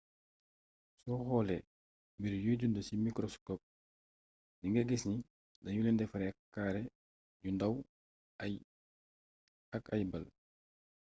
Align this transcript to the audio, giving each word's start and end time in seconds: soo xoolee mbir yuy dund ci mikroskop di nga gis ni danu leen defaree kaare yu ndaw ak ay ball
soo 1.03 1.21
xoolee 1.27 1.61
mbir 2.17 2.33
yuy 2.43 2.57
dund 2.59 2.77
ci 2.87 2.93
mikroskop 3.07 3.59
di 4.59 4.65
nga 4.69 4.81
gis 4.89 5.03
ni 5.09 5.17
danu 5.63 5.81
leen 5.83 5.99
defaree 5.99 6.33
kaare 6.53 6.81
yu 7.43 7.49
ndaw 7.53 7.73
ak 9.75 9.83
ay 9.95 10.03
ball 10.11 10.25